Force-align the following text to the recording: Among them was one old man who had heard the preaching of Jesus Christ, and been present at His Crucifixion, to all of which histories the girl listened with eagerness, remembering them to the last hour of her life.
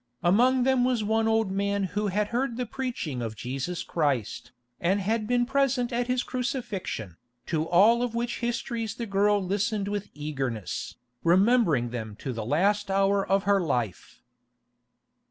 Among 0.23 0.63
them 0.63 0.83
was 0.83 1.03
one 1.03 1.27
old 1.27 1.51
man 1.51 1.83
who 1.83 2.07
had 2.07 2.29
heard 2.29 2.57
the 2.57 2.65
preaching 2.65 3.21
of 3.21 3.35
Jesus 3.35 3.83
Christ, 3.83 4.51
and 4.79 5.27
been 5.27 5.45
present 5.45 5.93
at 5.93 6.07
His 6.07 6.23
Crucifixion, 6.23 7.17
to 7.45 7.67
all 7.69 8.01
of 8.01 8.15
which 8.15 8.39
histories 8.39 8.95
the 8.95 9.05
girl 9.05 9.39
listened 9.39 9.87
with 9.87 10.09
eagerness, 10.15 10.95
remembering 11.23 11.91
them 11.91 12.15
to 12.15 12.33
the 12.33 12.43
last 12.43 12.89
hour 12.89 13.23
of 13.23 13.43
her 13.43 13.61
life. 13.61 14.23